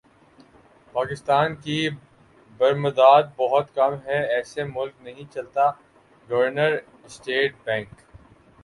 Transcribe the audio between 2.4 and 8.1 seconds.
برمدات بہت کم ہیں ایسے ملک نہیں چلتا گورنر اسٹیٹ بینک